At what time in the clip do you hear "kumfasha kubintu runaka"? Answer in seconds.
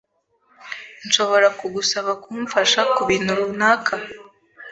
2.23-3.93